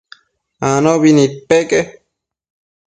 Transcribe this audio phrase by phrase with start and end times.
[0.69, 1.79] Anopi nidpeque